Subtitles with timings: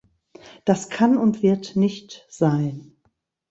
[0.65, 2.95] Das kann und wird nicht sein.